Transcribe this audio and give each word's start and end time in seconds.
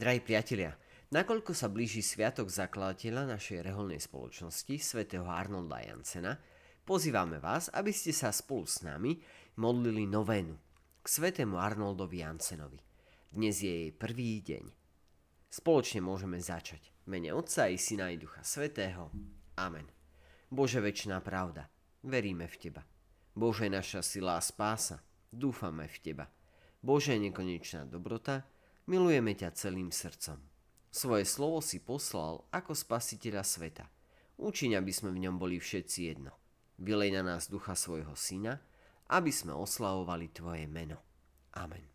Drahí 0.00 0.24
priatelia, 0.24 0.72
nakoľko 1.12 1.52
sa 1.52 1.68
blíži 1.68 2.00
sviatok 2.00 2.48
zakladateľa 2.48 3.36
našej 3.36 3.60
reholnej 3.60 4.00
spoločnosti, 4.00 4.80
svätého 4.80 5.28
Arnolda 5.28 5.76
Jansena, 5.84 6.40
pozývame 6.88 7.36
vás, 7.36 7.68
aby 7.68 7.92
ste 7.92 8.08
sa 8.08 8.32
spolu 8.32 8.64
s 8.64 8.80
nami 8.80 9.20
modlili 9.60 10.08
novénu 10.08 10.56
k 11.04 11.04
svätému 11.04 11.60
Arnoldovi 11.60 12.24
Jansenovi. 12.24 12.80
Dnes 13.28 13.60
je 13.60 13.68
jej 13.68 13.92
prvý 13.92 14.40
deň. 14.40 14.72
Spoločne 15.52 16.00
môžeme 16.00 16.40
začať. 16.40 16.80
Mene 17.04 17.36
Otca 17.36 17.68
i 17.68 17.76
Syna 17.76 18.08
i 18.08 18.16
Ducha 18.16 18.40
Svetého. 18.40 19.12
Amen. 19.60 19.84
Bože 20.48 20.80
väčšiná 20.80 21.20
pravda, 21.20 21.68
veríme 22.08 22.48
v 22.48 22.56
Teba. 22.56 22.88
Bože 23.36 23.68
naša 23.68 24.00
sila 24.00 24.40
a 24.40 24.42
spása, 24.42 25.04
dúfame 25.28 25.92
v 25.92 25.96
Teba. 26.00 26.24
Bože 26.80 27.20
nekonečná 27.20 27.84
dobrota, 27.84 28.48
Milujeme 28.90 29.38
ťa 29.38 29.54
celým 29.54 29.94
srdcom. 29.94 30.42
Svoje 30.90 31.22
slovo 31.22 31.62
si 31.62 31.78
poslal 31.78 32.42
ako 32.50 32.74
spasiteľa 32.74 33.46
sveta. 33.46 33.86
Učiň, 34.34 34.74
aby 34.74 34.90
sme 34.90 35.14
v 35.14 35.30
ňom 35.30 35.38
boli 35.38 35.62
všetci 35.62 36.10
jedno. 36.10 36.34
Vylej 36.74 37.14
na 37.14 37.22
nás 37.22 37.46
ducha 37.46 37.78
svojho 37.78 38.18
syna, 38.18 38.58
aby 39.06 39.30
sme 39.30 39.54
oslavovali 39.54 40.34
Tvoje 40.34 40.66
meno. 40.66 40.98
Amen. 41.54 41.86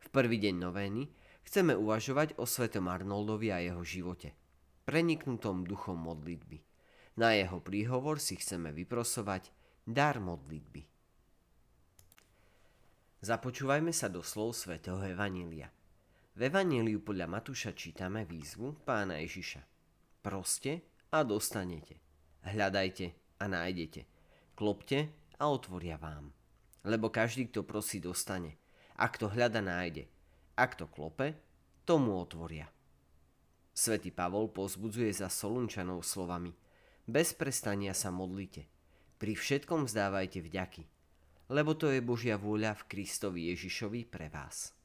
V 0.00 0.08
prvý 0.08 0.40
deň 0.40 0.56
novény 0.56 1.12
chceme 1.44 1.76
uvažovať 1.76 2.40
o 2.40 2.48
svetom 2.48 2.88
Arnoldovi 2.88 3.52
a 3.52 3.60
jeho 3.60 3.84
živote, 3.84 4.32
preniknutom 4.88 5.68
duchom 5.68 6.00
modlitby. 6.08 6.64
Na 7.20 7.36
jeho 7.36 7.60
príhovor 7.60 8.16
si 8.16 8.40
chceme 8.40 8.72
vyprosovať 8.72 9.52
dar 9.84 10.24
modlitby. 10.24 10.88
Započúvajme 13.20 13.92
sa 13.92 14.08
do 14.08 14.24
slov 14.24 14.56
svätého 14.56 14.96
Evanília. 15.04 15.68
V 16.38 16.46
Evangeliu 16.46 17.02
podľa 17.02 17.26
Matúša 17.26 17.74
čítame 17.74 18.22
výzvu 18.22 18.86
pána 18.86 19.18
Ježiša. 19.18 19.58
Proste 20.22 20.86
a 21.10 21.26
dostanete. 21.26 21.98
Hľadajte 22.46 23.34
a 23.42 23.50
nájdete. 23.50 24.06
Klopte 24.54 25.10
a 25.34 25.50
otvoria 25.50 25.98
vám. 25.98 26.30
Lebo 26.86 27.10
každý, 27.10 27.50
kto 27.50 27.66
prosí, 27.66 27.98
dostane. 27.98 28.54
A 29.02 29.10
kto 29.10 29.34
hľada, 29.34 29.58
nájde. 29.58 30.06
A 30.54 30.70
kto 30.70 30.86
klope, 30.86 31.34
tomu 31.82 32.14
otvoria. 32.14 32.70
Svetý 33.74 34.14
Pavol 34.14 34.54
pozbudzuje 34.54 35.10
za 35.10 35.26
Solunčanov 35.26 36.06
slovami 36.06 36.54
Bez 37.02 37.34
prestania 37.34 37.98
sa 37.98 38.14
modlite. 38.14 38.70
Pri 39.18 39.34
všetkom 39.34 39.90
vzdávajte 39.90 40.38
vďaky, 40.38 40.86
lebo 41.50 41.74
to 41.74 41.90
je 41.90 41.98
Božia 41.98 42.38
vôľa 42.38 42.78
v 42.78 42.86
Kristovi 42.94 43.50
Ježišovi 43.50 44.06
pre 44.06 44.30
vás. 44.30 44.77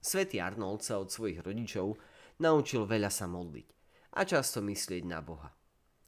Svetý 0.00 0.40
Arnold 0.40 0.80
sa 0.80 0.96
od 0.96 1.12
svojich 1.12 1.44
rodičov 1.44 2.00
naučil 2.40 2.88
veľa 2.88 3.12
sa 3.12 3.28
modliť 3.28 3.68
a 4.16 4.24
často 4.24 4.64
myslieť 4.64 5.04
na 5.04 5.20
Boha. 5.20 5.52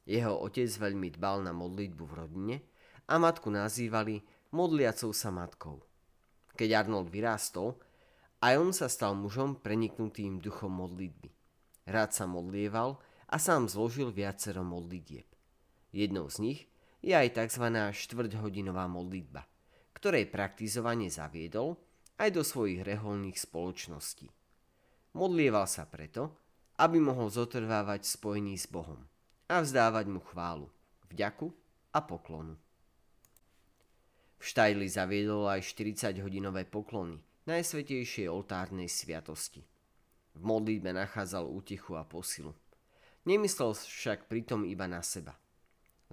Jeho 0.09 0.33
otec 0.43 0.67
veľmi 0.67 1.12
dbal 1.15 1.45
na 1.45 1.53
modlitbu 1.53 2.05
v 2.09 2.17
rodine 2.17 2.57
a 3.07 3.20
matku 3.20 3.53
nazývali 3.53 4.25
modliacou 4.57 5.13
sa 5.13 5.29
matkou. 5.29 5.85
Keď 6.57 6.69
Arnold 6.73 7.13
vyrástol, 7.13 7.77
aj 8.43 8.55
on 8.59 8.73
sa 8.73 8.89
stal 8.89 9.13
mužom 9.15 9.61
preniknutým 9.61 10.41
duchom 10.41 10.73
modlitby. 10.73 11.31
Rád 11.87 12.11
sa 12.17 12.25
modlieval 12.25 12.97
a 13.29 13.37
sám 13.37 13.69
zložil 13.69 14.11
viacero 14.11 14.65
modlitieb. 14.65 15.29
Jednou 15.93 16.33
z 16.33 16.37
nich 16.41 16.61
je 17.05 17.13
aj 17.13 17.39
tzv. 17.39 17.69
štvrťhodinová 17.93 18.89
modlitba, 18.89 19.45
ktorej 19.93 20.33
praktizovanie 20.33 21.13
zaviedol– 21.13 21.77
aj 22.23 22.31
do 22.31 22.47
svojich 22.47 22.87
reholných 22.87 23.34
spoločností. 23.34 24.31
Modlieval 25.19 25.67
sa 25.67 25.91
preto, 25.91 26.39
aby 26.79 27.03
mohol 27.03 27.27
zotrvávať 27.34 28.06
spojený 28.06 28.55
s 28.62 28.70
Bohom 28.70 29.03
a 29.51 29.59
vzdávať 29.59 30.06
mu 30.06 30.23
chválu, 30.23 30.70
vďaku 31.11 31.51
a 31.91 31.98
poklonu. 32.06 32.55
V 34.39 34.42
Štajli 34.46 34.86
zaviedol 34.86 35.51
aj 35.51 35.67
40-hodinové 35.67 36.63
poklony 36.70 37.19
najsvetejšej 37.51 38.30
oltárnej 38.30 38.86
sviatosti. 38.86 39.67
V 40.39 40.41
modlitbe 40.46 40.95
nachádzal 40.95 41.51
útechu 41.51 41.98
a 41.98 42.07
posilu. 42.07 42.55
Nemyslel 43.27 43.75
však 43.75 44.30
pritom 44.30 44.63
iba 44.63 44.86
na 44.86 45.02
seba. 45.02 45.35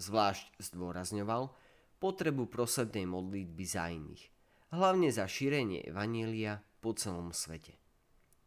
Zvlášť 0.01 0.57
zdôrazňoval 0.57 1.53
potrebu 2.01 2.49
prosebnej 2.49 3.05
modlitby 3.05 3.65
za 3.65 3.93
iných– 3.93 4.25
hlavne 4.69 5.09
za 5.09 5.25
šírenie 5.25 5.81
Evanielia 5.89 6.61
po 6.81 6.93
celom 6.93 7.33
svete. 7.33 7.73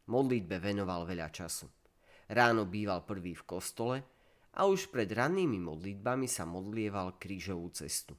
Modlitbe 0.06 0.62
venoval 0.62 1.06
veľa 1.06 1.30
času. 1.34 1.66
Ráno 2.30 2.66
býval 2.66 3.02
prvý 3.02 3.34
v 3.34 3.46
kostole 3.46 3.96
a 4.54 4.66
už 4.66 4.94
pred 4.94 5.10
rannými 5.10 5.58
modlitbami 5.58 6.30
sa 6.30 6.46
modlieval 6.46 7.18
krížovú 7.18 7.70
cestu. 7.74 8.14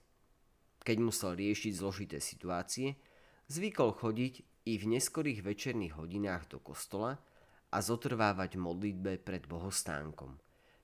Keď 0.84 0.97
musel 1.00 1.40
riešiť 1.40 1.74
zložité 1.80 2.18
situácie, 2.19 3.00
zvykol 3.47 3.96
chodiť 3.96 4.34
i 4.68 4.74
v 4.80 4.84
neskorých 4.96 5.44
večerných 5.44 5.96
hodinách 5.96 6.52
do 6.52 6.59
kostola 6.59 7.16
a 7.72 7.78
zotrvávať 7.80 8.59
modlitbe 8.59 9.24
pred 9.24 9.47
bohostánkom, 9.47 10.35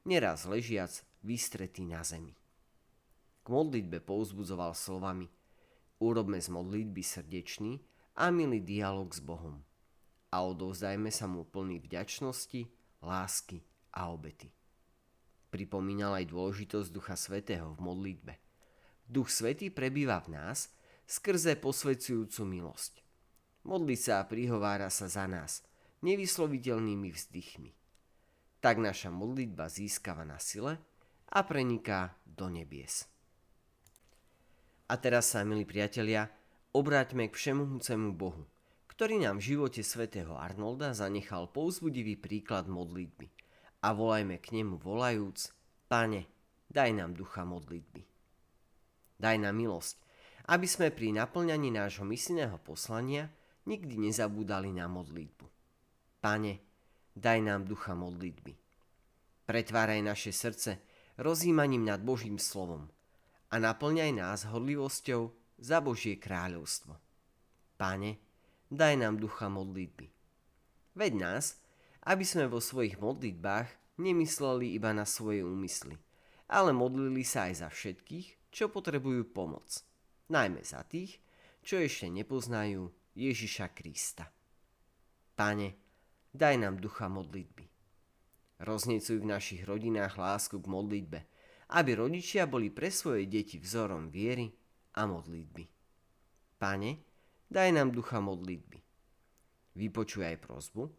neraz 0.07 0.47
ležiac 0.47 1.03
vystretý 1.19 1.83
na 1.83 1.99
zemi. 2.03 2.31
K 3.43 3.47
modlitbe 3.51 3.99
pouzbudzoval 3.99 4.71
slovami– 4.71 5.27
Urobme 5.99 6.39
z 6.39 6.47
modlitby 6.47 7.03
srdečný 7.03 7.83
a 8.15 8.31
milý 8.31 8.63
dialog 8.63 9.11
s 9.11 9.19
Bohom 9.19 9.59
a 10.29 10.45
odovzdajme 10.45 11.09
sa 11.09 11.25
mu 11.25 11.43
plný 11.43 11.81
vďačnosti, 11.81 12.69
lásky 13.01 13.59
a 13.97 14.13
obety. 14.13 14.47
Pripomínal 15.49 16.21
aj 16.21 16.29
dôležitosť 16.29 16.89
Ducha 16.93 17.17
Svetého 17.17 17.73
v 17.73 17.79
modlitbe. 17.81 18.33
Duch 19.09 19.33
Svetý 19.33 19.73
prebýva 19.73 20.21
v 20.21 20.37
nás 20.37 20.69
skrze 21.09 21.57
posvedzujúcu 21.57 22.41
milosť. 22.45 22.93
Modli 23.65 23.97
sa 23.97 24.21
a 24.21 24.27
prihovára 24.29 24.93
sa 24.93 25.09
za 25.09 25.25
nás 25.25 25.65
nevysloviteľnými 26.05 27.09
vzdychmi. 27.09 27.71
Tak 28.61 28.77
naša 28.77 29.09
modlitba 29.09 29.65
získava 29.67 30.21
na 30.21 30.37
sile 30.37 30.77
a 31.33 31.39
preniká 31.41 32.13
do 32.23 32.47
nebies. 32.47 33.09
A 34.89 34.97
teraz 34.97 35.29
sa, 35.37 35.45
milí 35.45 35.69
priatelia, 35.69 36.33
obráťme 36.73 37.29
k 37.29 37.37
všemohúcemu 37.37 38.09
Bohu, 38.17 38.49
ktorý 38.89 39.21
nám 39.21 39.37
v 39.37 39.53
živote 39.53 39.85
svätého 39.85 40.33
Arnolda 40.33 40.97
zanechal 40.97 41.45
pouzbudivý 41.53 42.17
príklad 42.17 42.65
modlitby. 42.65 43.29
A 43.85 43.93
volajme 43.93 44.41
k 44.41 44.57
nemu 44.57 44.81
volajúc, 44.81 45.53
Pane, 45.85 46.25
daj 46.73 46.89
nám 46.97 47.13
ducha 47.13 47.45
modlitby. 47.45 48.01
Daj 49.21 49.37
nám 49.37 49.61
milosť, 49.61 49.95
aby 50.49 50.65
sme 50.65 50.89
pri 50.89 51.13
naplňaní 51.13 51.69
nášho 51.69 52.01
misijného 52.01 52.57
poslania 52.65 53.29
nikdy 53.69 54.09
nezabúdali 54.09 54.73
na 54.73 54.89
modlitbu. 54.89 55.45
Pane, 56.17 56.53
daj 57.13 57.39
nám 57.45 57.69
ducha 57.69 57.93
modlitby. 57.93 58.57
Pretváraj 59.45 60.01
naše 60.01 60.33
srdce 60.33 60.81
rozímaním 61.21 61.85
nad 61.85 62.01
Božím 62.01 62.41
slovom– 62.41 62.89
a 63.49 63.55
naplňaj 63.57 64.11
nás 64.13 64.45
hodlivosťou 64.45 65.33
za 65.57 65.81
Božie 65.81 66.21
kráľovstvo. 66.21 66.93
Páne, 67.81 68.21
daj 68.69 68.93
nám 69.01 69.17
ducha 69.17 69.49
modlitby. 69.49 70.05
Veď 70.93 71.13
nás, 71.17 71.57
aby 72.05 72.21
sme 72.21 72.45
vo 72.45 72.61
svojich 72.61 73.01
modlitbách 73.01 73.97
nemysleli 73.97 74.77
iba 74.77 74.93
na 74.93 75.03
svoje 75.03 75.41
úmysly, 75.41 75.97
ale 76.45 76.71
modlili 76.77 77.25
sa 77.25 77.49
aj 77.49 77.65
za 77.65 77.69
všetkých, 77.73 78.53
čo 78.53 78.69
potrebujú 78.69 79.33
pomoc. 79.33 79.81
Najmä 80.29 80.61
za 80.61 80.85
tých, 80.85 81.17
čo 81.65 81.81
ešte 81.81 82.05
nepoznajú 82.05 82.93
Ježiša 83.17 83.73
Krista. 83.73 84.29
Pane, 85.33 85.73
daj 86.29 86.55
nám 86.61 86.77
ducha 86.77 87.09
modlitby. 87.09 87.65
Roznecuj 88.61 89.23
v 89.23 89.29
našich 89.29 89.61
rodinách 89.65 90.21
lásku 90.21 90.61
k 90.61 90.69
modlitbe– 90.69 91.19
aby 91.69 91.91
rodičia 91.93 92.49
boli 92.49 92.73
pre 92.73 92.89
svoje 92.89 93.29
deti 93.29 93.61
vzorom 93.61 94.09
viery 94.09 94.49
a 94.97 95.05
modlitby. 95.05 95.63
Pane, 96.57 96.91
daj 97.45 97.69
nám 97.69 97.93
ducha 97.93 98.17
modlitby. 98.17 98.79
Vypočuj 99.77 100.25
aj 100.25 100.37
prozbu, 100.41 100.89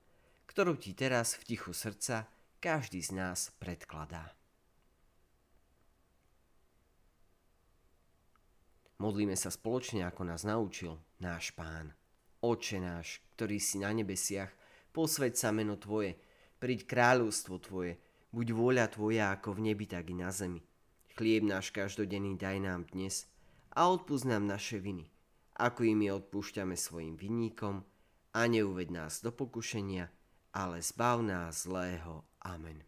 ktorú 0.46 0.78
ti 0.78 0.94
teraz 0.94 1.34
v 1.36 1.54
tichu 1.54 1.74
srdca 1.74 2.30
každý 2.62 3.02
z 3.02 3.18
nás 3.18 3.50
predkladá. 3.58 4.30
Modlíme 9.00 9.32
sa 9.32 9.48
spoločne, 9.48 10.04
ako 10.04 10.28
nás 10.28 10.44
naučil 10.44 10.92
náš 11.24 11.56
Pán. 11.56 11.96
Oče 12.44 12.78
náš, 12.84 13.24
ktorý 13.32 13.56
si 13.56 13.80
na 13.80 13.88
nebesiach, 13.96 14.52
posveď 14.92 15.32
sa 15.40 15.48
meno 15.56 15.80
Tvoje, 15.80 16.20
príď 16.60 16.84
kráľovstvo 16.84 17.56
Tvoje, 17.64 17.96
buď 18.30 18.46
vôľa 18.54 18.86
Tvoja 18.90 19.34
ako 19.34 19.58
v 19.58 19.70
nebi, 19.70 19.86
tak 19.90 20.10
i 20.10 20.16
na 20.16 20.30
zemi. 20.30 20.62
Chlieb 21.18 21.42
náš 21.42 21.74
každodenný 21.74 22.38
daj 22.38 22.62
nám 22.62 22.86
dnes 22.88 23.26
a 23.74 23.90
odpúsť 23.90 24.26
nám 24.30 24.46
naše 24.46 24.78
viny, 24.78 25.10
ako 25.58 25.84
i 25.84 25.92
my 25.98 26.14
odpúšťame 26.22 26.78
svojim 26.78 27.18
vinníkom 27.18 27.82
a 28.32 28.40
neuved 28.46 28.88
nás 28.94 29.20
do 29.20 29.34
pokušenia, 29.34 30.06
ale 30.54 30.78
zbav 30.80 31.20
nás 31.26 31.66
zlého. 31.66 32.22
Amen. 32.40 32.86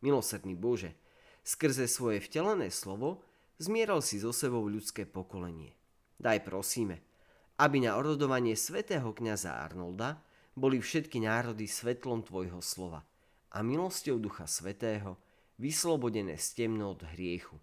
Milosrdný 0.00 0.56
Bože, 0.56 0.96
skrze 1.44 1.90
svoje 1.90 2.22
vtelené 2.22 2.72
slovo 2.72 3.26
zmieral 3.60 4.00
si 4.00 4.22
so 4.22 4.32
sebou 4.32 4.64
ľudské 4.70 5.04
pokolenie. 5.04 5.76
Daj 6.16 6.46
prosíme, 6.46 7.02
aby 7.60 7.84
na 7.84 7.98
orodovanie 7.98 8.56
svätého 8.56 9.12
kniaza 9.12 9.60
Arnolda 9.60 10.22
boli 10.56 10.80
všetky 10.80 11.20
národy 11.20 11.68
svetlom 11.68 12.24
Tvojho 12.24 12.64
slova 12.64 13.09
a 13.50 13.62
milosťou 13.62 14.22
Ducha 14.22 14.46
Svetého 14.46 15.18
vyslobodené 15.58 16.38
z 16.38 16.64
temnot 16.64 17.02
hriechu 17.14 17.58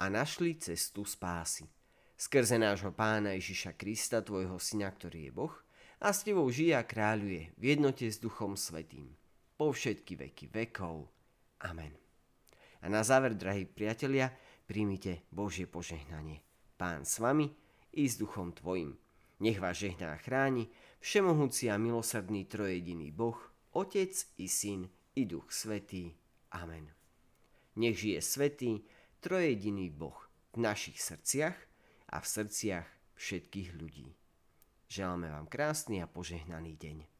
a 0.00 0.08
našli 0.08 0.56
cestu 0.56 1.04
spásy. 1.04 1.68
Skrze 2.16 2.56
nášho 2.56 2.96
pána 2.96 3.36
Ježiša 3.36 3.76
Krista, 3.76 4.24
Tvojho 4.24 4.56
syna, 4.56 4.88
ktorý 4.88 5.28
je 5.28 5.32
Boh, 5.36 5.54
a 6.00 6.12
s 6.12 6.24
Tebou 6.24 6.48
žije 6.48 6.76
a 6.76 6.84
kráľuje 6.84 7.52
v 7.56 7.62
jednote 7.64 8.08
s 8.08 8.16
Duchom 8.16 8.56
Svetým. 8.56 9.12
Po 9.56 9.72
všetky 9.72 10.16
veky 10.16 10.48
vekov. 10.52 11.08
Amen. 11.64 11.92
A 12.84 12.92
na 12.92 13.00
záver, 13.00 13.32
drahí 13.32 13.64
priatelia, 13.64 14.32
príjmite 14.68 15.24
Božie 15.32 15.64
požehnanie. 15.64 16.44
Pán 16.76 17.08
s 17.08 17.16
vami 17.20 17.48
i 17.96 18.04
s 18.04 18.20
duchom 18.20 18.52
tvojim. 18.52 18.92
Nech 19.40 19.56
vás 19.56 19.80
žehná 19.80 20.12
a 20.12 20.20
chráni 20.20 20.68
všemohúci 21.00 21.72
a 21.72 21.80
milosrdný 21.80 22.44
trojediný 22.44 23.08
Boh, 23.12 23.36
Otec 23.72 24.12
i 24.36 24.48
Syn 24.48 24.88
i 25.16 25.24
Duch 25.24 25.48
Svetý. 25.48 26.12
Amen. 26.52 26.92
Nech 27.76 27.96
žije 27.96 28.20
Svetý, 28.20 28.84
trojediný 29.20 29.88
Boh 29.88 30.16
v 30.52 30.60
našich 30.60 31.00
srdciach 31.00 31.56
a 32.12 32.20
v 32.20 32.26
srdciach 32.28 32.88
všetkých 33.16 33.74
ľudí. 33.80 34.12
Želáme 34.86 35.32
vám 35.32 35.48
krásny 35.48 36.04
a 36.04 36.06
požehnaný 36.06 36.76
deň. 36.76 37.15